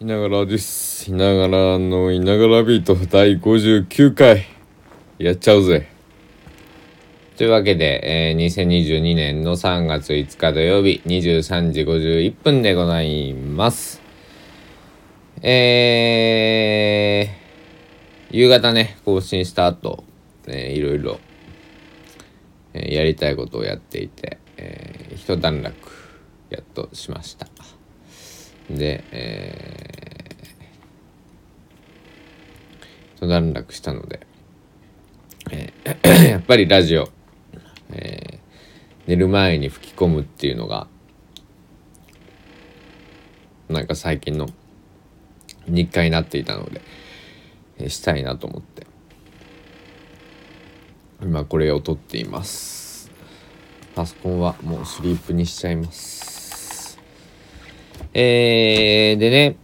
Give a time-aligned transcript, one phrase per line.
[0.00, 1.10] いながらです。
[1.10, 4.44] いながらのいながらビート第59回。
[5.18, 5.88] やっちゃうぜ。
[7.36, 14.00] というわけで、えー2022年の3月5日土曜日23時51分でございます。
[15.42, 20.04] えー、夕方ね、更新した後、
[20.46, 21.18] えーいろいろ、
[22.72, 25.74] えーやりたいことをやっていて、えー一段落、
[26.50, 27.57] やっとしました。
[28.70, 34.26] で、えー、一段落したので、
[35.50, 37.08] えーやっぱりラジオ、
[37.90, 38.38] えー
[39.06, 40.86] 寝る前に吹き込むっていうのが、
[43.70, 44.48] なんか最近の
[45.66, 46.82] 日課になっていたので、
[47.78, 48.86] えーしたいなと思って、
[51.22, 53.10] 今これを撮っています。
[53.94, 56.37] パソコンはもうスリープにしちゃいます。
[58.20, 59.56] えー、でね、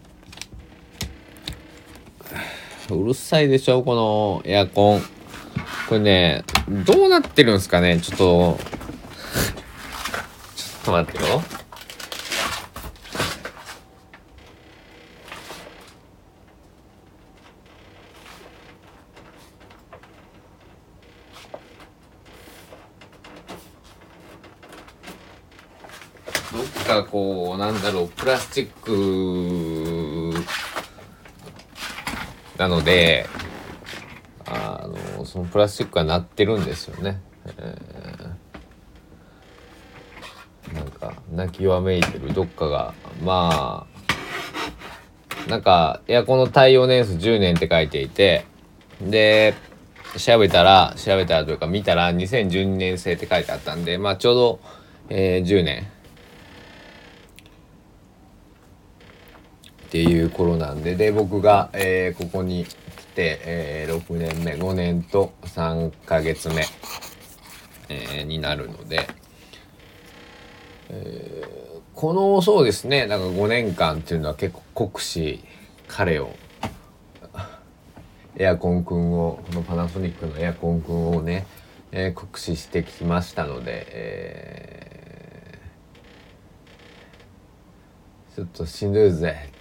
[2.88, 5.00] うるさいでしょ、このエアコン。
[5.88, 7.98] これね、どうなってるんですかね？
[8.00, 8.58] ちょっと、
[10.54, 11.42] ちょっと待ってよ。
[26.52, 30.34] どっかこう、なんだろう、プラスチック
[32.58, 33.26] なので、
[34.46, 34.88] あ
[35.18, 37.20] の、そのプラスチックが鳴ってるんですよね。
[37.46, 40.74] えー。
[40.74, 43.86] なんか、泣きわめいてるどっかが、ま
[45.46, 48.44] あ、なんか、エアコンの耐用年数10年って書いていて、
[49.00, 49.54] で、
[50.16, 54.60] 調べたら、調べたらというか見たら2012年製って書いてあったんで、まあちょうど、
[55.10, 55.86] えー10年。
[59.94, 62.68] っていう頃なんでで僕が、えーここに来
[63.14, 66.64] て、えー6年目5年と3ヶ月目、
[67.88, 69.06] えーになるので、
[70.88, 75.44] えーこのそうですねなんか5年間っていうのは結構酷使
[75.86, 76.30] 彼を
[78.36, 81.46] エアコンくんをこのパナソニックのエアコンくんをね、
[81.92, 89.53] えー酷使してきましたので、えーちょっとしんどいぜ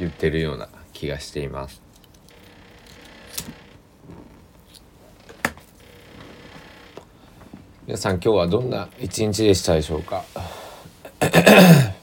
[0.00, 1.80] 言ってるような気がしています。
[7.86, 10.24] 皆さん今日はどんな一日でしたでしょうか？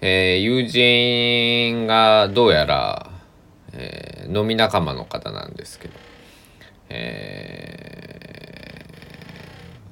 [0.00, 3.10] えー友人がどうやら、
[3.72, 5.94] えー飲み仲間の方なんですけど、
[6.90, 8.98] えー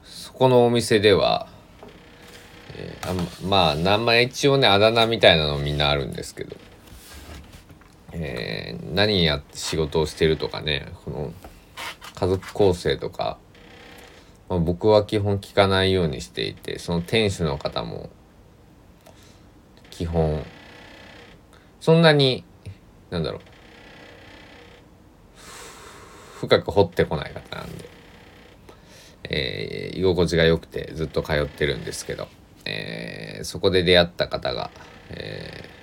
[0.05, 1.49] そこのお店では、
[2.79, 3.15] えーあ
[3.47, 6.57] まあ名前一応ねあだ名みたいなのみんなあるんですけど、
[8.13, 11.33] えー何やって仕事をしてるとかねこの
[12.15, 13.39] 家族構成とか、
[14.49, 18.11] まあ、僕は基本聞かないようにしていてその店主の方も
[19.91, 20.45] 基本
[21.81, 22.45] そんなに
[23.11, 23.41] なんだろう
[26.41, 27.89] 深く掘ってこない方なんで、
[29.25, 32.29] えー居心地が良くてずっと通ってるんですけど、
[32.67, 34.71] えーそこで出会った方が、
[35.11, 35.77] えー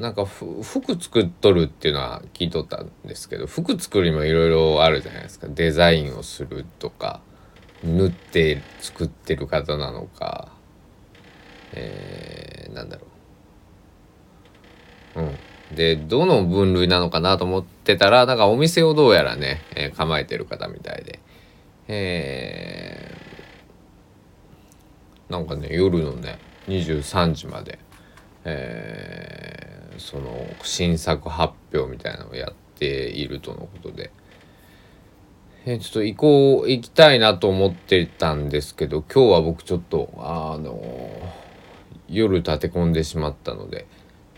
[0.00, 0.64] なんか服
[0.98, 5.48] 作っとるっていうのは聞いとったんですけど服作りもいろいろあるじゃないですか。
[5.50, 7.20] デザインをするとか
[7.84, 10.48] 縫って作ってる方なのか
[11.72, 13.06] えーなんだろ
[15.16, 15.20] う。
[15.20, 15.36] うん。
[15.76, 21.20] でどの分類なのかなと思ってたらなんかお店をどうやらね、えー構えてる方みたいで
[21.88, 22.91] えー
[25.32, 26.38] なんかね夜のね
[26.68, 27.78] 23時まで
[28.44, 34.10] えーその新作発表みたいなのをやっているとのことで、
[35.66, 40.80] えーちょっと行こう行きたいなと思ってたんですけど今日は僕ちょっとあの
[42.08, 43.86] 夜立て込んでしまったので、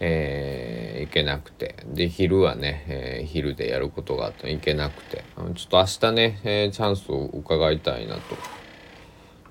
[0.00, 1.76] えー行けなくて。
[1.86, 5.24] で昼はね、えー昼でやることがあって行けなくて。
[5.54, 8.20] ちょっと明日ね、えーチャンスを伺いたいなと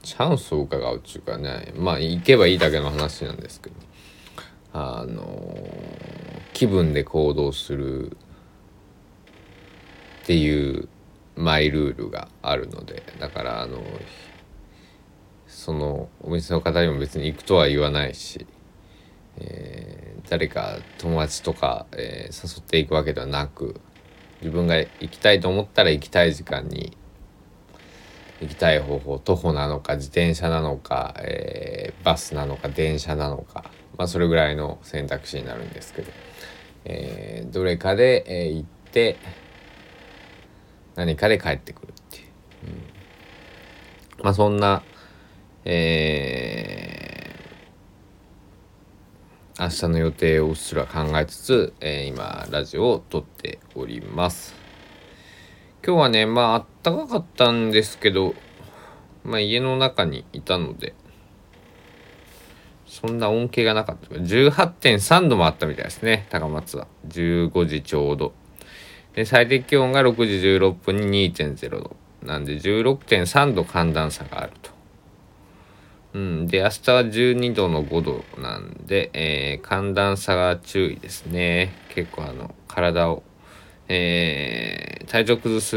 [0.04, 3.76] チャンスを伺うっていうかねまあ行けばいいだけの話なんですけど
[4.74, 5.58] あの
[6.54, 8.18] 気分で行動する
[10.24, 10.88] っていう
[11.36, 13.82] マイルールがあるのでだからあの
[15.48, 18.46] そのお店の方にも別に行くとは言わないし、
[19.38, 23.80] えー誰か友達とか、えー誘っていくわけではなく
[24.42, 26.98] 自分が行きたいと思ったら行きたい時間に、
[28.44, 36.12] 行きたい方法徒歩なのか自転車なのか、えー、バスなのか電車なのか、まあ、それぐらいの選択肢になるんですけど、
[36.86, 39.18] えー、どれかで、えー、行って
[40.96, 42.26] 何かで帰ってくるっていう、
[44.20, 44.84] うん、まあそんな、
[45.64, 54.63] えー、明日の予定をうっすら考えつつ、えー、今ラジオを撮っております。
[55.86, 58.36] 今日はね、まあ、あったかかったんですけど、
[59.26, 60.96] まあ、家の中にいたので、
[62.88, 64.16] そんな恩恵がなかった。
[64.16, 66.88] 18.3度もあったみたいですね、高松は。
[67.10, 68.34] 15時ちょうど。
[69.14, 71.98] で、最低気温が6時16分に2.0度。
[72.22, 74.72] なんで、16.3度寒暖差があると。
[76.14, 76.48] うん。
[76.48, 81.74] で、明日は12度の5度なんで、えー、寒暖差が注意ですね。
[81.90, 83.22] 結構あの、体を
[83.90, 85.76] えー、体調崩す、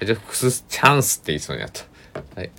[0.00, 1.84] 体調崩すチャンスって言いそうになった。
[2.40, 2.50] はい。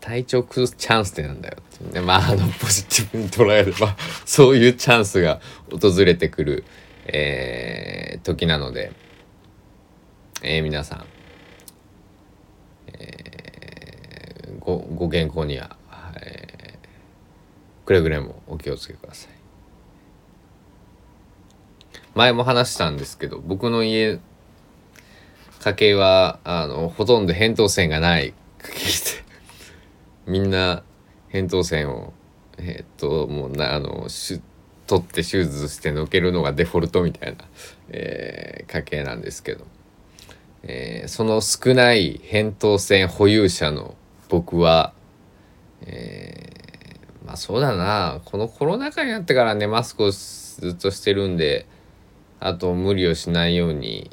[0.00, 1.58] 体調崩すチャンスってなんだよ
[1.88, 2.00] って。
[2.00, 5.40] まあ、あの、ポジティブに捉えれば、 そういうチャンスが
[5.70, 6.64] 訪れてくる、
[7.06, 8.92] えー、時なので、
[10.42, 11.04] えー、皆さん、
[12.94, 15.76] えー、ご、ご健康には、
[16.16, 19.39] えー、くれぐれもお気をつけください。
[22.14, 24.18] 前も話したんですけど僕の家
[25.60, 28.34] 家計はあのほとんど扁桃腺がない。
[28.62, 29.24] 家計で
[30.26, 30.82] みんな
[31.32, 32.12] 扁桃腺を
[32.58, 34.40] えー、っともうなあのし
[34.86, 37.44] 取って手術してのけるのがデフォルトみたいな、
[37.90, 39.64] えー、家系なんですけど、
[40.62, 43.94] えー、その少ない扁桃腺保有者の
[44.28, 44.92] 僕は、
[45.82, 48.20] えー、まあそうだな。
[48.24, 51.66] このコロナ禍になってからねマスクをずっとしてるんで
[52.40, 54.10] あと無理をしないように、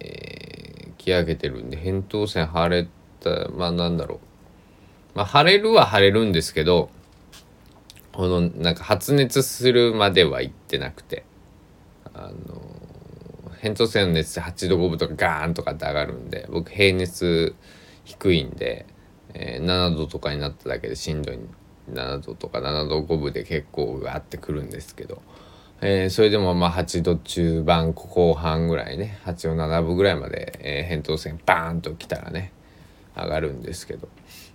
[0.00, 2.88] えー、気上げてるんで扁桃腺腫れ
[3.20, 5.18] たまあなんだろう。
[5.18, 6.90] まあ腫れるは腫れるんですけど
[8.12, 11.24] このなんか発熱するまでは行ってなくて。
[12.14, 12.60] あの
[13.62, 17.54] 扁桃腺の熱で8度5分とかガーンとかって上がるんで僕平熱
[18.04, 18.86] 低いんで、
[19.34, 21.38] えー、7度とかになっただけでしんどい。
[21.92, 25.22] 7度とか7度5分で結構ガーってくるんですけど。
[25.80, 32.52] えー、それでもまあ8度中盤後半ぐらいね8度7分ぐらいまで、えー、扁桃腺バーンときたらね
[33.16, 34.08] 上がるんですけど、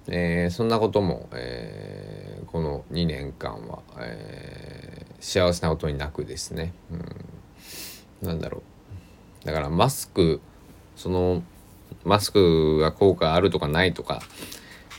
[0.08, 6.74] えー、そんなことも、えー、この2年間は、えー、幸せなことになくですね、
[8.22, 8.64] うん、なんだろ
[9.44, 9.46] う。
[9.46, 10.42] だからマスク
[10.96, 11.44] その
[12.04, 14.22] マスクが効果あるとかないとか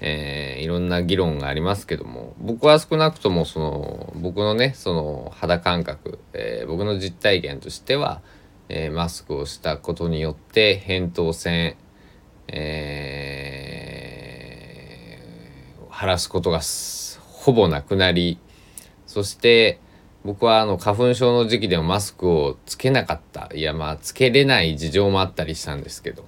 [0.01, 8.21] えー、いろんな議論がありますけども僕は少なくともその僕のねその肌感覚、えー、僕の実体験としては、
[8.69, 11.77] えー、マスクをしたことによって扁桃腺、
[12.49, 16.61] えー、晴らすことが
[17.31, 18.39] ほぼなくなり
[19.07, 19.79] そして
[20.25, 26.25] 僕はあの花粉症の時期でもマスクをつけなかったいやまあつけれない事情もあったりしたんですけど、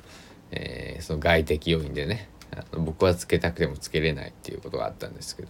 [0.50, 2.28] えー、その外的要因でね。
[2.72, 5.48] 僕はつけたくてもつけれないっていうことがあったんですけど、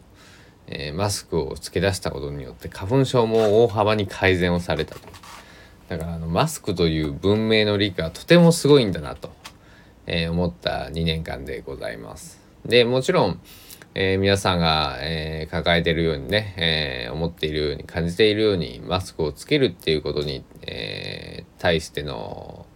[0.66, 5.00] えー、マスクをつけ出したことによって花粉症も大幅に改善をされたと。
[5.88, 9.30] だからあのマスクという文明の理解はとてもすごいんだなと、
[10.06, 12.40] えー、思った2年間でございます。
[12.64, 13.40] でもちろん、
[13.94, 22.66] えー、皆さんが、え、抱えているようにね、え、思っているように感じているようにマスクをつけるっていうことに、えー、対しての、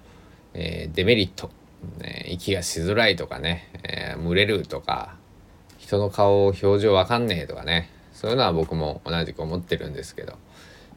[0.54, 1.50] え、デメリット。
[1.98, 5.16] ね、息がしづらいとかね、えー、蒸れるとか
[5.78, 10.34] 人の顔表情わかんねえとかねそういうのは僕も同じく思ってるんですけど、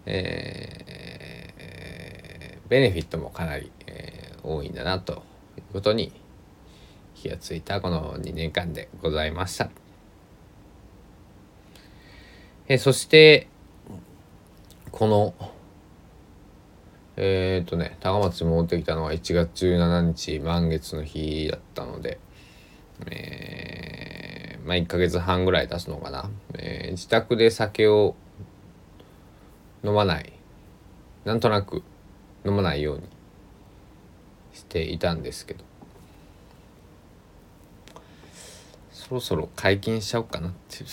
[0.06, 5.24] えー、ベネフィットもかなり、えー、多いんだなと
[5.58, 6.12] いうことに
[7.16, 9.70] 気がついたこの2年間でございました。
[12.68, 13.48] えー、そして
[14.92, 15.34] この
[17.16, 22.20] えっ、とね高松に戻ってきたのは1月17日満月の日だったので、
[23.08, 28.16] えー、まあ1ヶ月半ぐらい経つのかな、えー、自宅で酒を
[29.84, 30.34] 飲まない。
[31.26, 31.84] なんとなく
[32.46, 33.04] 飲まないように
[34.54, 35.64] していたんですけど。
[38.92, 40.86] そろそろ解禁しちゃおうかなってい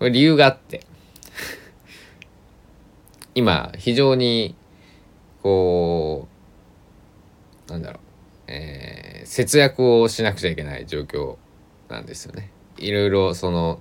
[0.00, 0.10] う。
[0.10, 0.86] 理由があって。
[3.36, 4.56] 今非常に
[5.42, 6.26] こ
[7.68, 8.02] うなんだろう、
[8.48, 11.36] えー、節約をしなくちゃいけない状況
[11.90, 12.50] なんですよね。
[12.78, 13.80] いろいろその、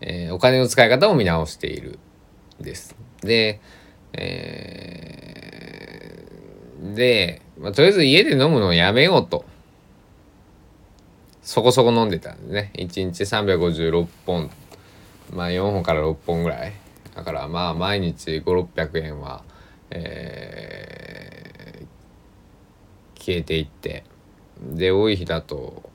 [0.00, 2.00] えー、お金の使い方を見直している
[2.60, 2.96] です。
[3.20, 3.60] で
[4.12, 9.44] えー、で、まあ、とりあえず家で飲むのをやめようと。
[11.42, 12.72] そこそこ飲んでたんでね。
[12.74, 14.50] 1日356本。
[15.32, 16.81] まあ4本から6本ぐらい。
[17.14, 19.42] だからまあ毎日5、600円は、
[19.90, 24.04] えー、消えていって。
[24.62, 25.90] で、多い日だと、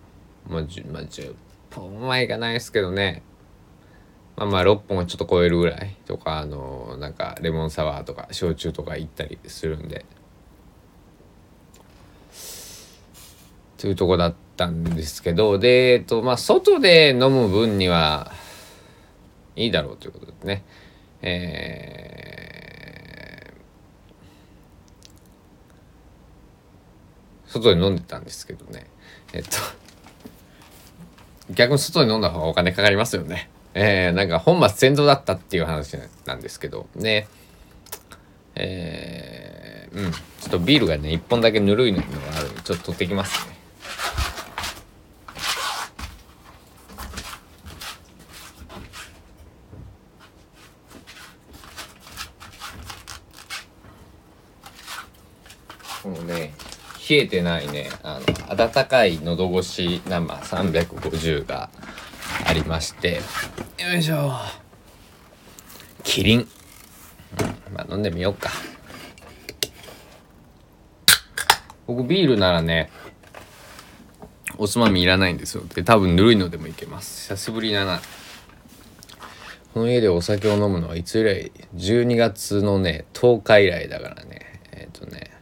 [0.48, 1.36] まあ 10, まあ、10
[1.74, 3.24] 本はいかないですけどね。
[4.38, 10.06] まあまあ6本はちょっと超えるぐらいとかあのなんかレモンサワーとか焼酎とか行ったりするんで
[13.78, 18.32] というとこだったんですけどでえっとまあ外で飲む分には
[19.56, 20.64] いいだろうということですね
[21.22, 28.88] えー、外で飲んでたんですけどね。
[29.34, 29.50] えっと
[31.52, 33.50] 逆に外で飲んだ方がお金かかりますよね。
[33.74, 36.88] えー、なんか本末転倒だったっていう話なんですけど。
[36.96, 37.28] ね。
[38.56, 40.12] えー、うん。
[40.12, 42.06] ちょっとビールがね1本だけぬるいのが
[42.38, 43.57] あるんでちょっと取ってきますね。
[56.08, 56.54] このね
[57.10, 57.90] 冷えてないね。
[58.04, 61.70] あの温かい喉越し生350が
[62.46, 63.22] ありまして。
[63.80, 64.34] よいしょ。
[66.04, 66.48] キリン、
[67.74, 68.50] まあ飲んでみようか。
[71.86, 72.90] 僕ビールならね
[74.58, 75.64] おつまみいらないんですよ。
[75.74, 77.34] で多分ぬるいのでもいけます。
[77.34, 78.02] 久しぶりだな。
[79.74, 84.62] この家でお酒を飲むのはいつ以来？12月のね10日以来だからね。
[84.72, 85.37] えっ、ー、とね。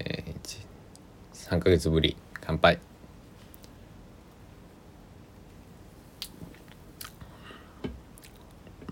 [0.00, 0.66] えー、
[1.34, 2.78] 3ヶ月ぶり乾杯。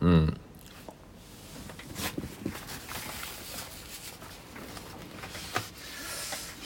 [0.01, 0.41] うん。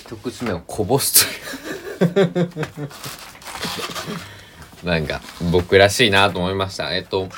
[0.01, 1.27] 一口目をこぼす
[2.01, 2.51] という。
[4.85, 5.23] なんか
[5.53, 6.95] 僕らしいなと思いました。
[6.95, 7.29] えっと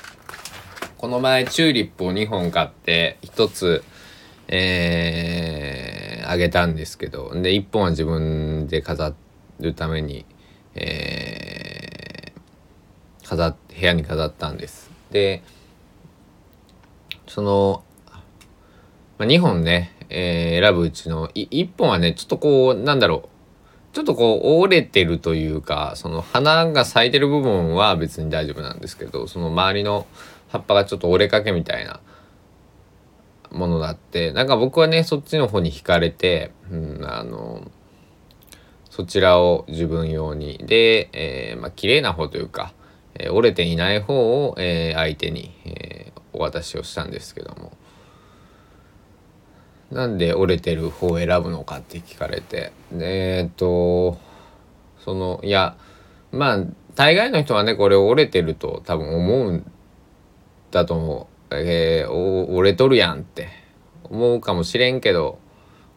[0.96, 3.84] この前チューリップを2本買って1つ
[4.48, 5.93] えー、
[6.24, 9.14] あげたんですけどで1本は自分で飾
[9.60, 10.24] るために
[10.74, 14.90] えー、飾部屋に飾ったんです。
[15.10, 15.42] で
[17.26, 17.84] その、
[19.18, 23.28] まあ、2本ね、えー、選ぶうちのい1本はねちょっとこうなんだろ
[23.92, 30.06] うちょっとこう折れてるというかその花が咲いてる部分は別に大丈夫なんですけどその周りの
[30.48, 32.00] 葉っぱがちょっと折れかけみたいな
[33.54, 37.70] ものだってなんか僕はねそっちの方に惹かれて、うん、あの
[38.90, 40.58] そちらを自分用に。
[40.58, 42.72] で、えー、まあ綺麗な方というか、
[43.14, 47.72] えー、折れていない方を、えー、相手に、えー、お渡しをしたんですけども。
[49.90, 52.72] なんで折れてる方を選ぶのかって聞かれて。
[52.92, 54.18] えー、っと
[55.04, 55.76] そのいや
[56.32, 59.70] まあ大概の人はねこれ折れてると多分思うん
[60.70, 63.48] だと思う、えー、折れとるやんって
[64.04, 65.38] 思うかもしれんけど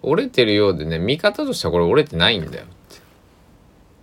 [0.02, 3.02] 折れてるようでね見方としてはこれ折れてないんだよって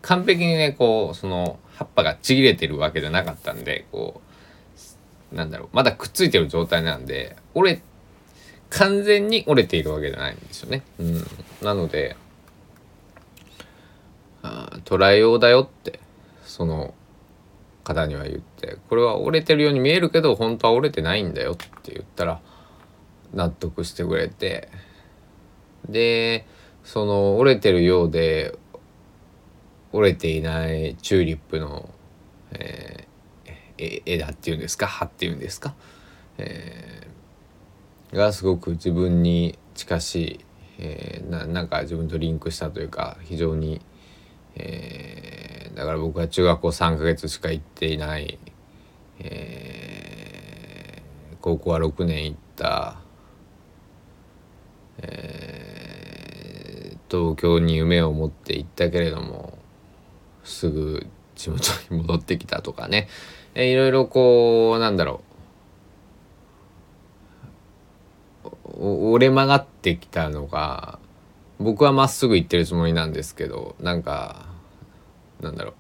[0.03, 4.21] 完璧にねこうその葉っぱがちぎれてるわけじゃなかったんでこ
[5.33, 7.83] うなんだろうまだくっついてる状態なんで折れ
[8.71, 10.83] 完全に折れているわけじゃないんですよね。
[10.99, 11.25] うん、
[11.63, 12.17] なので
[14.43, 16.01] あ捉えようだよって
[16.45, 16.93] その
[17.85, 22.41] 方には言ってこれは折れてるように見えるけど本当は折れてないんだよって言ったら
[23.33, 24.69] 納得してくれて
[25.89, 26.47] で
[26.83, 28.59] その折れてるようで
[29.93, 31.89] 折れていないチューリップの、
[32.51, 33.07] え
[33.79, 35.75] 枝っていうんですか葉っていうんですか、
[36.39, 40.41] えー、がすごく自分に近しい、
[40.79, 43.81] えー、なんか自分とリンクしたというか非常に、
[44.57, 48.39] えー、だから僕は中学校3ヶ月しか行っていない、
[49.19, 52.97] えー、高校は6年行った、
[54.99, 59.59] えー、東京に夢を持って行ったけれども
[60.45, 63.09] すぐ地元に戻ってきたとかね、
[63.55, 65.35] えいろいろこうなんだろう。
[68.77, 70.99] 折れ曲がってきたのが
[71.65, 74.47] 僕はまっすぐ行ってるつもりなんですけどなんか
[75.41, 75.75] なんだろう。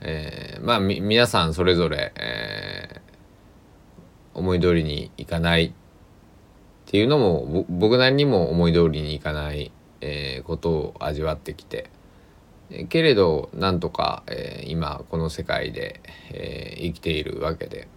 [0.00, 5.72] えー、まあ皆さんそれぞれ、えー、思い通りにいかないっ
[6.86, 11.90] ていうのも僕なりにも思い通りにいかない、えー、ことを味わってきて
[12.88, 17.88] けれどなんとか、えー、今この世界で、えー、生きているわけで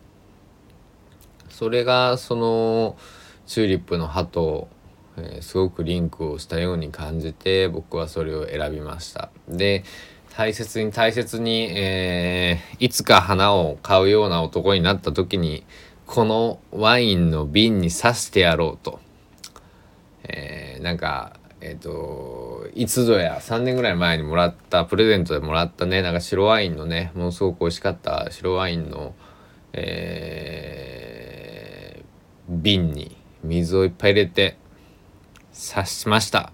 [1.49, 2.97] それがその
[3.45, 4.67] チューリップの葉と、
[5.21, 9.29] えー、すごくリンクをしたように感じて僕はそれを選びました。
[9.47, 9.83] で
[10.35, 15.65] 大切に大切に、えー、いつか花を買うような男になった時に
[16.05, 18.99] このワインの瓶に刺してやろうと、
[20.23, 29.13] えー、なんかえっ、ー、といつぞや3年ぐらい前にもらったプレゼントでもらったねなんか白ワインのねものすごく美味しかった白ワインの、
[29.73, 32.03] えー、
[32.49, 34.57] 瓶に水をいっぱい入れて
[35.59, 36.53] 刺しました。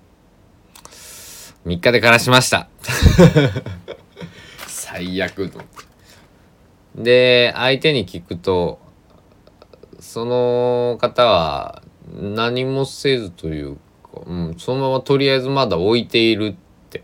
[1.67, 2.67] 3日で枯らしました。
[4.67, 5.61] 最悪と。
[6.95, 8.79] で相手に聞くと
[9.99, 11.83] その方は
[12.15, 16.55] 何もせずというか、うん、そのままとりあえずまだ置いているっ
[16.89, 17.03] て。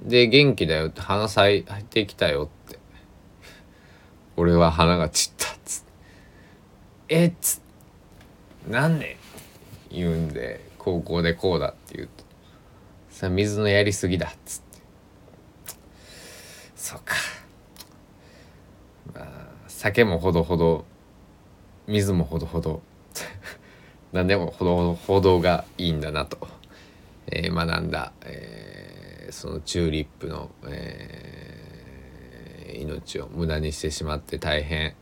[0.00, 2.78] で元気だよって花咲いてきたよって。
[4.36, 5.92] 俺は花が散ったっつって。
[7.08, 7.60] えっつ
[8.68, 9.16] なんで
[9.90, 10.75] 言うんで。
[10.86, 12.24] 高校でこうだって言うと。
[13.10, 14.78] さ水のやりすぎだっつって。
[16.76, 17.16] そうか。
[19.12, 20.84] まあ酒もほどほど
[21.88, 22.82] 水もほどほど
[24.12, 26.38] 何でもほどほどほどがいいんだなと、
[27.26, 34.94] えー、学んだ、えー、そのチューリップの、えー、命を無駄にしてしまって大変、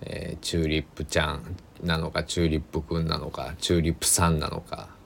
[0.00, 5.00] えー、チューリップちゃんなのかチューリップくんなのかチューリップさんなのか、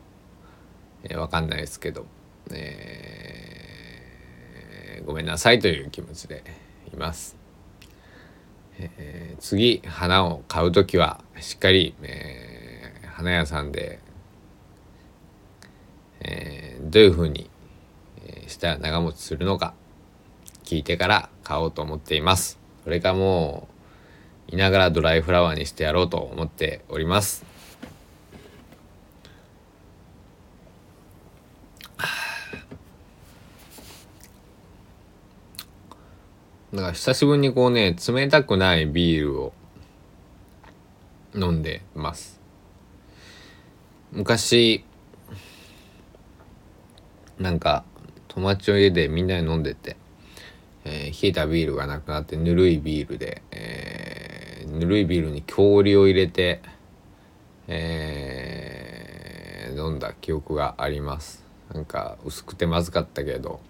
[1.08, 2.06] えー、分かんないですけど、
[2.52, 6.42] えー、ごめんなさいという気持ちで
[6.92, 7.36] います。
[8.78, 14.00] えー、次花を買う時はしっかり、えー、花屋さんで、
[16.20, 17.48] えー、どういうふうに、
[18.26, 19.74] えしたら長持ちするのか
[20.64, 22.58] 聞いてから買おうと思っています。
[22.84, 23.68] それかも
[24.50, 27.44] ういながらドライフラワーにしてやろうと思っております。
[36.76, 39.54] だから久しぶりにこうね冷たくないビールを
[41.34, 42.38] 飲んでます。
[44.12, 44.84] 昔
[47.38, 47.82] なんか
[48.28, 49.96] 友達の家でみんなで飲んでて、
[50.84, 56.60] えー、冷えたビールがなくなってぬるいビールで、えー、ぬるいビールに氷を入れて、
[57.68, 61.42] えー、飲んだ記憶があります。
[61.72, 63.60] なんか薄くてまずかったけど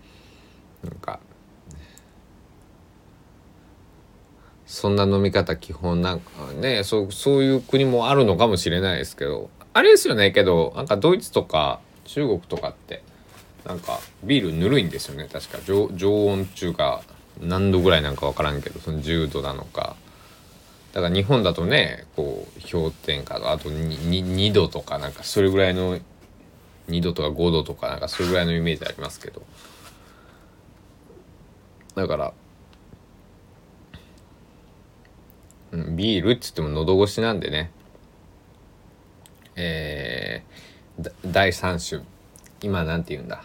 [0.83, 1.21] なんか
[4.67, 13.03] そんな飲み方基本なんかねそうそういう国もあるのかもしれないですけどあれですよねけどなんかドイツとか中国とかって
[13.65, 15.59] なんかビールぬるいんですよね確か。
[15.65, 17.03] 常常温中か
[17.41, 19.97] 何度ぐらいなんか分からんけどその10度なのか。
[20.93, 25.99] だから日本だとねこう氷点下あと 2, 2度とかなんかそれぐらいの
[26.89, 29.43] 2度とか5度とかなんかそれぐらいのイメージありますけど。
[31.97, 32.33] だから
[35.97, 37.71] ビールっつっても喉越しなんでね。
[39.55, 42.05] えー、第3種。
[42.63, 43.45] 今なんて言うんだ。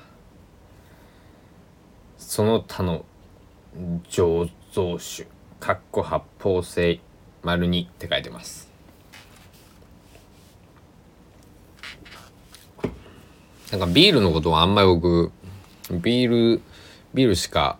[2.18, 3.06] その他の
[4.10, 5.28] 醸造酒
[5.60, 7.00] かっこ発泡性
[7.44, 8.72] 丸2って書いてます。
[13.72, 15.32] なんかビールのことはあんまり僕
[15.92, 16.62] ビール
[17.14, 17.80] ビールしか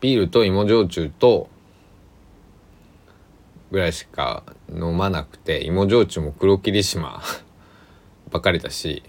[0.00, 1.48] ビールと芋焼酎と
[3.74, 7.20] ぐらいしか飲まなくて芋焼酎も黒霧島
[8.30, 9.02] ばかりだし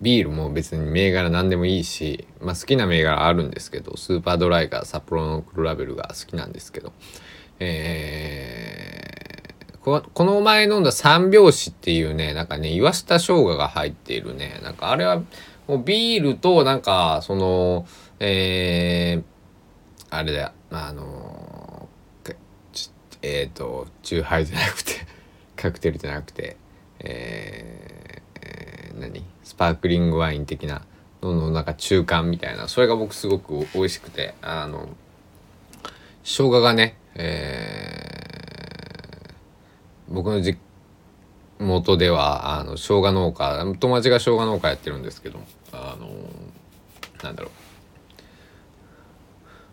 [0.00, 6.92] ビールも別に銘柄何でもいいし、まあ、好きな銘柄あるんですけどスーパードライが札幌の黒ラベルが好きなんですけど、
[7.58, 15.20] えー、ここの前飲んだ三拍子っていうねなんかね岩下生姜が入っているねなんかあれは
[15.66, 17.86] もうビールとなんかその
[18.20, 21.47] えー、あれだよあの
[23.22, 24.92] えっ、ー、とチューハイじゃなくて
[25.56, 26.56] カクテルじゃなくて
[27.00, 29.24] えー、えー、何？
[29.44, 30.82] スパークリングワイン的な
[31.22, 34.88] ののなんか中間みたいなそれが僕すごく美味しくてあの
[36.22, 40.58] 生姜がね、えー、僕の実
[41.58, 45.40] 元ではあの生姜農家友達が生姜農家やってるんですけど
[45.72, 46.08] あの
[47.22, 47.50] なんだろう、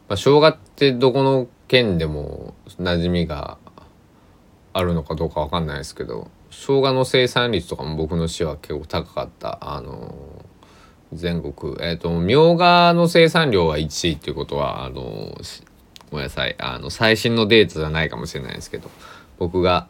[0.10, 3.58] まあ、生姜ってどこの県でも馴染みが
[4.74, 9.58] あるのかどうかわかんないですけど生姜の生産率とかも僕の市は結構高かった。
[9.62, 10.16] あの
[11.14, 15.38] 全国えっ、ー、とみょうがの生産量は1位っていうことはあの
[16.12, 16.56] ごめんなさい。
[16.60, 18.90] あの最新のデータじゃないかもしれないですけど
[19.38, 19.88] 僕が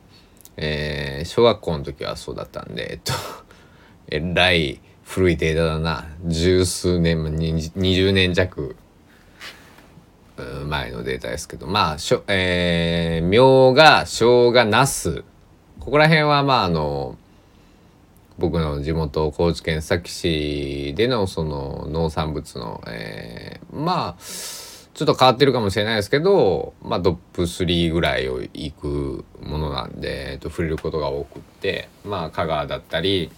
[0.57, 3.13] えー、小学校の時はそうだったんでえっと
[4.07, 6.07] えらい古いデータだな。
[6.25, 8.75] 十数年20年弱
[10.67, 11.67] 前のデータですけど。
[11.67, 15.23] まあしょ、えー、みょうが生姜なす。
[15.79, 17.17] ここら辺はまああの
[18.37, 24.21] 僕の地元高知県須崎市でのその農産物の、えー、まあ
[24.95, 33.29] ちょっと変わってるかもしれないですけど、まあ、トップ3ぐらいを行くものなんで、えっと、触れることが多くってまあ香川だったり、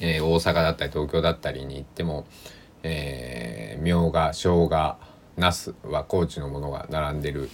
[0.00, 2.26] えー、大阪だったり東京だったりに行っても、
[2.82, 4.96] えー、みょうが生姜
[5.36, 7.50] ナスは高知のものが並んでる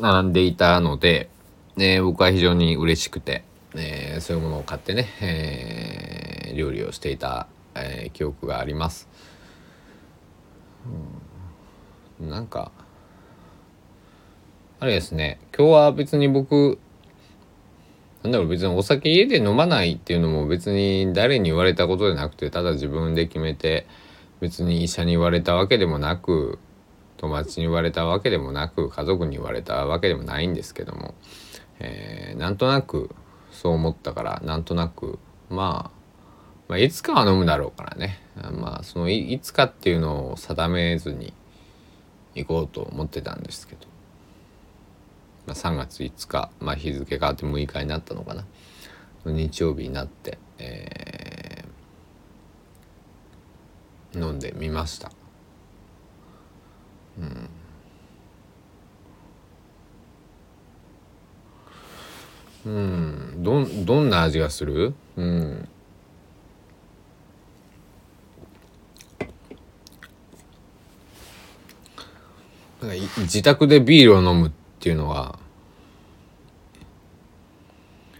[0.00, 1.28] 並んでいたので、
[1.76, 9.08] えー、僕は非常に嬉しくて、えー、そういうものを買ってね、えー、料理をしていた、えー、記憶があります。
[12.20, 12.70] うん、なんか
[14.80, 16.78] あれですね今日は別に僕
[18.22, 23.86] なんだろう別にお酒家で飲まないっていうのも別に誰に言われたことじゃなくてただ自分で決めて
[24.40, 26.58] 別に医者に言われたわけでもなく
[27.16, 31.14] 友達に言われたわけでもなく家族に言われたわけでもないんですけども、
[31.80, 33.10] えー、なんとなく
[33.50, 35.18] そう思ったからなんとなく、
[35.50, 35.98] まあ、
[36.68, 38.20] まあいつかは飲むだろうからね。
[38.52, 41.32] まあそのいつかっていうのを定めずに
[42.36, 43.86] 行こうと思ってたんですけど、
[45.46, 48.44] まあ、3月5日、まあ、日付変わって6日になったのかな。
[49.24, 51.47] 日曜日になって、えー、
[54.14, 55.12] 飲んでみました。
[57.18, 57.50] うん。
[62.66, 63.42] うん。
[63.42, 64.94] どどんな味がする？
[65.16, 65.68] うん。
[72.80, 75.38] なんか自宅でビールを飲むっていうのは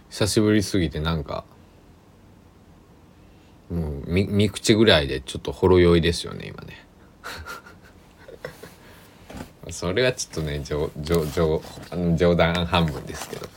[0.09, 1.45] 久しぶりすぎてなんか
[4.09, 6.85] もう三口ぐらいでちょっとほろ酔いですよね今ね
[9.71, 11.61] それはちょっとね冗冗
[12.15, 13.47] 冗談半分ですけど。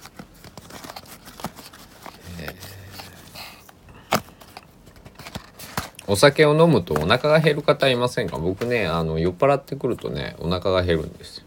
[6.09, 8.37] お酒を飲むとお腹が減る方いませんか？
[8.37, 11.45] 僕ねあの酔っ払ってくるとねお腹が減るんですよ。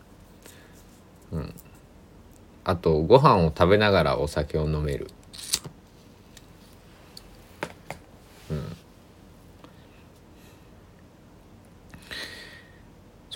[1.34, 1.54] うん。
[2.64, 5.08] あとご飯を食べながらお酒を飲める。
[8.50, 8.76] うん。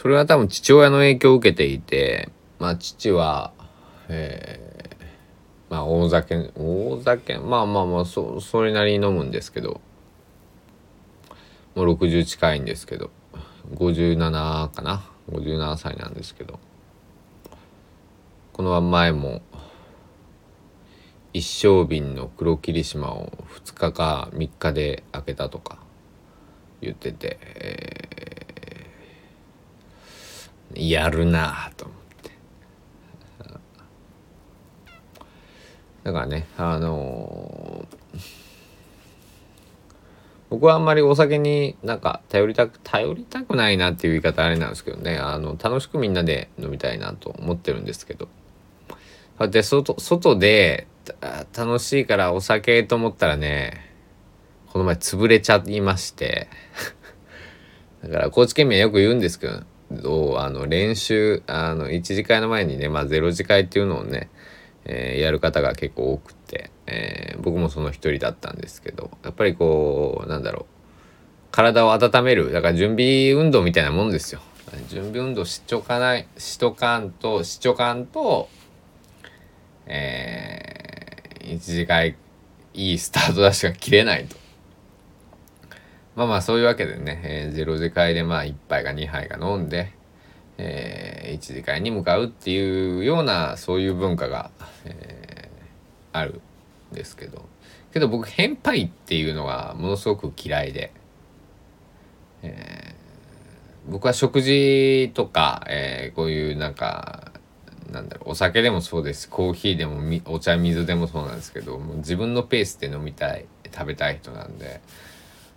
[0.01, 3.51] それは多分父親の影響を受けていてまあ父は
[4.07, 7.37] えー、まあ大酒大酒？
[7.37, 9.81] まあまあまあそそれなりに飲むんですけど。
[11.75, 13.11] もう60近いんですけど。
[13.75, 16.59] 57かな？57歳なんですけど。
[18.53, 19.41] この前も
[21.33, 23.31] 一升瓶の黒霧島を
[23.63, 25.77] 2日か3日で開けたとか
[26.81, 28.48] 言ってて、えー、
[30.75, 32.31] やるなと思って。
[36.03, 37.99] だからねあのー
[40.49, 48.27] 僕はあんまりお酒になんか頼りたく頼りたくないなっていう言い方あれなんですけどねあの楽しくみんなで飲みたいなと思ってるんですけど。
[49.51, 50.87] で外外で
[51.55, 53.93] 楽しいからお酒と思ったらね
[54.67, 56.49] この前潰れちゃいまして。
[58.03, 64.29] だから高知県民はよく言うんですけどあの練習あの1次会の前にねまあ0次会っていうのをね
[64.91, 70.65] えー、やる方が結構多くて、えー、僕もその一人だったんですけどやっぱりこうなんだろう
[71.51, 74.41] 体を温めるだから準備運動みたいなもんですよ。
[74.87, 78.49] 準備運動しとかないしとかんとしとかんと
[79.87, 82.15] えー、一次会
[82.75, 84.37] いいスタートダッシュが切れないと。
[86.19, 89.97] まあまあそういうわけでね、えー、0次会でまあ1杯か2杯か飲んで
[90.61, 94.51] えー、一次会に向かうっていうようなそういう文化が、
[94.83, 96.41] えー、ある
[96.91, 97.45] んですけど
[97.93, 100.91] けど僕変イっていうのがものすごく嫌いで、
[102.43, 107.31] えー、僕は食事とか、えー、こういうなんか
[107.89, 114.81] なんだろうお酒でもそうですコーヒーでもお茶水でもそうなんですけどもう自分のペースで飲みたい食べたい人なんで。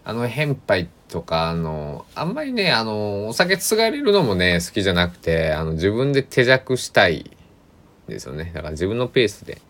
[0.05, 7.31] あの、変杯とか、あの、あんまりね、あの、お酒継がれるのもね、好きじゃなくて、あの、自分で手酌したい
[8.09, 8.51] ですよね。
[8.55, 9.61] だから自分のペースで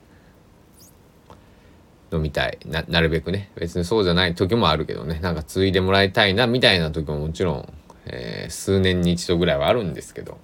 [2.12, 2.58] 飲みたい。
[2.66, 3.50] な、なるべくね。
[3.56, 5.18] 別にそうじゃない時もあるけどね。
[5.20, 7.72] なんか継いでもらいたいな、みたいな時ももちろん、
[8.06, 10.38] えー、数年に一度ぐらいはあるんですけど、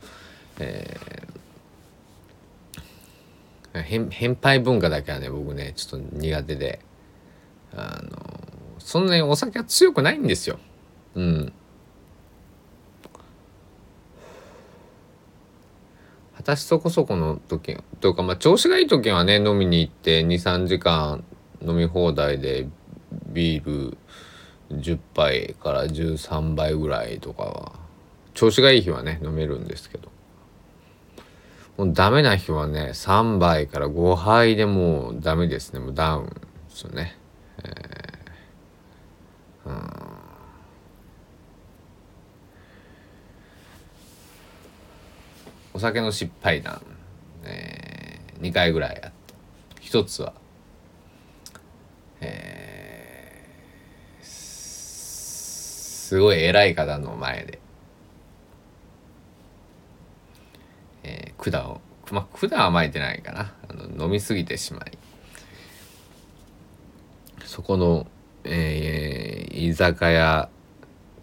[0.61, 0.97] え
[3.83, 6.81] 変変態文化だけはね僕ねちょっと苦手で
[7.75, 8.58] あの
[8.89, 10.59] そんなにお酒は強くないんですよ。
[11.15, 11.53] うん。
[16.39, 21.23] 私そこそこの時というかまあ調子がいい時はね飲みに行って23時間
[21.61, 22.67] 飲み放題で
[23.27, 23.99] ビール
[24.71, 27.73] 10杯から13杯ぐらいとかは
[28.33, 30.09] 調子がいい日はね飲めるんですけど。
[31.77, 35.79] もうダメな日はね3杯から5杯でもうダメですね。
[35.79, 36.33] もうダウンで
[36.71, 37.19] すよね、
[37.59, 38.08] えー、
[45.75, 46.83] お酒の失敗談、
[47.45, 49.35] えー、2回ぐらいあって
[49.81, 50.33] 一つは
[52.21, 57.61] えー、すごい偉い方の前で、
[61.05, 63.53] えー、管をまあ管は巻いてないかな。
[63.69, 64.99] あの飲みすぎてしまい。
[67.45, 68.07] そこの、
[68.49, 70.49] えー、居酒屋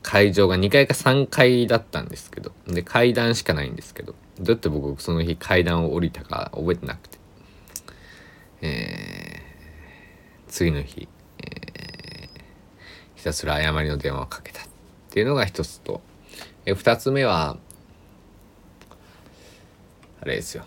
[0.01, 7.17] 会場が2階か3階だったんですけどで階段しかないんですけどどうやって僕その日階段を降りたか覚えてなくて。
[8.61, 11.07] えー、次の日、
[11.37, 12.29] えー、
[13.15, 14.65] ひたすら誤りの電話をかけたっ
[15.11, 16.01] ていうのが一つと、
[16.65, 17.57] えー、二つ目は
[20.21, 20.63] あれですよ。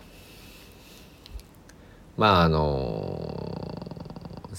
[2.15, 4.55] まああのー、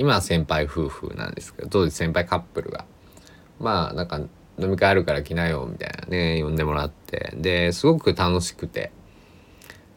[0.00, 2.86] 今は先輩夫婦なんですけど当時先輩カップルが。
[3.58, 4.18] まあなんか
[4.58, 7.34] 飲み会あるから来なよみたいなね呼んでもらって。
[7.36, 8.92] ですごく楽しくて、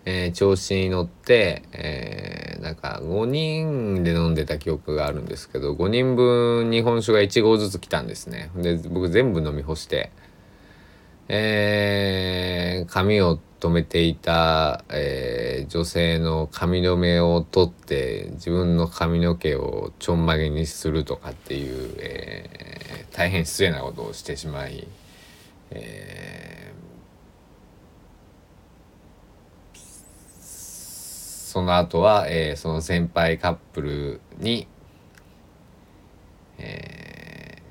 [0.04, 8.52] えー、調子に乗って、えー、なんか5人で飲んでた記憶があるんですけど5人分日本酒が1合ずつ来たんですね。
[8.58, 10.12] で僕全部飲み干して。
[11.30, 24.86] えー、髪を留めていた、えー、女性の髪留めを取って自分の髪の毛をちょんまげにするとかっていう、えー、大変失礼なことをしてしまい、
[25.72, 34.68] えー、その後は、えー、その先輩カップルに、
[36.58, 37.62] え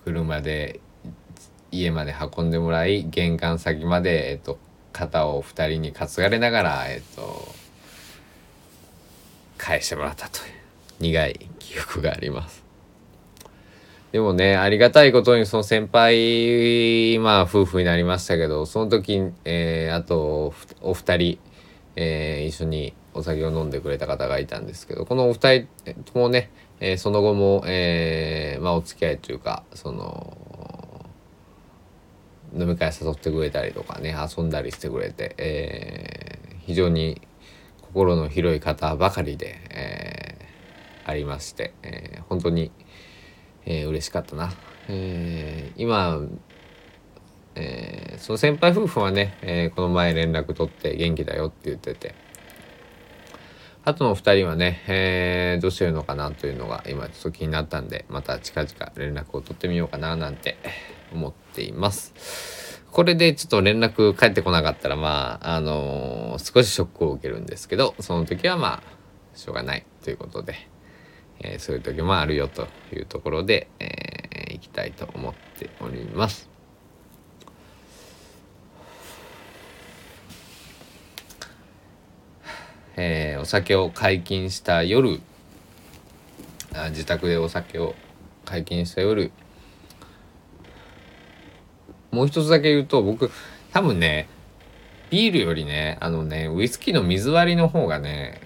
[0.00, 0.80] ー、車で
[1.72, 4.58] 家まで運んでもらい玄関先まで、えっと、
[4.92, 7.52] 肩を2人に担がれながら、えっと、
[9.58, 10.44] 返してもらったという
[11.00, 12.62] 苦い記憶があります。
[14.12, 21.38] でもね、ありがたいことにその先輩、まあ夫婦になりましたけど、その時、えー、あとお二人、
[21.96, 25.68] えー、一緒にお酒を飲んでくれた方がいたんですけど、このお二人
[26.04, 30.36] ともね、えー、その後も、えー、まあお付き合いというか、その、
[32.54, 37.20] 飲み会誘ってくれたりとかね遊んだりしてくれて、えー、非常に
[37.80, 42.70] 心の広い方ばかりで、えー、ありまして、えー、本当に、
[43.64, 44.52] えー、嬉しかったな。
[44.88, 46.20] えー、今、
[47.54, 52.14] えー、その先輩夫婦はね、えー、この前連絡取って元気だよって言ってて
[53.84, 60.56] あとの2人はね、えー、どうしてるのかなというのが今ちょっと気になったんでまた近々連絡を取ってみようかななんて
[61.12, 62.82] 思っています。
[62.90, 70.54] これでちょっと連絡返ってこなかったら、まあ、あのー、少しショックを受けるんですけど、その時はまあ、しょうがないということで、
[71.40, 76.50] えー、そういう時もあるよというところで、えー、いきたいと思っております。
[82.96, 85.20] えー、お酒を解禁した夜
[86.74, 87.94] あ自宅でお酒を
[88.44, 89.32] 解禁した夜
[92.12, 93.30] もう一つだけ言うと、僕、
[93.72, 94.28] 多分ね、
[95.08, 98.42] ビールよりね、あのね、ウイスキーの水割りの方がね、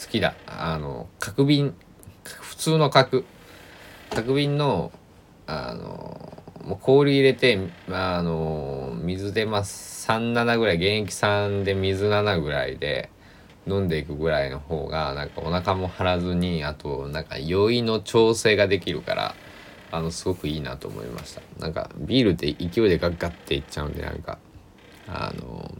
[0.00, 0.34] 好きだ。
[0.46, 1.74] あの、角瓶、
[2.24, 3.24] 普通の角。
[4.10, 4.92] 角瓶の、
[5.48, 6.32] あの、
[6.64, 7.58] もう氷入れて、
[7.90, 13.10] あの、水でまあ37ぐらい、原液3で水7ぐらいで
[13.66, 19.34] 飲んでいくぐらいの方が、なんかお腹も張らずに、あと、なんか酔いの調整ができるから、
[19.92, 21.42] あのすごくいいなと思いました。
[21.58, 24.38] なんかビールって勢いでガッガッていっちゃうんでなんか
[25.08, 25.74] あの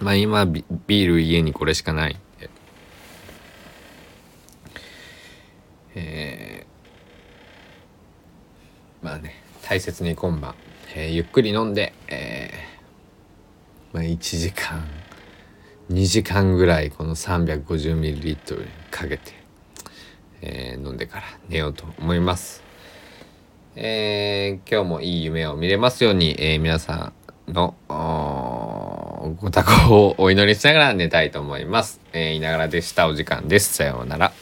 [0.00, 2.50] まあ今ビール家にこれしかないんで。
[5.96, 10.56] えー、まあね大切に今晩、
[10.96, 14.84] えー、ゆっくり飲んで、えー、まあ1時間
[15.90, 19.43] 2時間ぐらいこの 350ml かけて。
[20.46, 22.62] えー、飲んでから寝ようと思います。
[23.76, 27.12] えー、今日もいい夢を見れますように、えー、皆さ
[27.48, 27.74] んの
[29.40, 32.00] ご多幸をお祈りしながら寝たいと思います。
[32.12, 33.08] えー、いながらでした。
[33.08, 33.74] お時間です。
[33.74, 34.32] さようなら。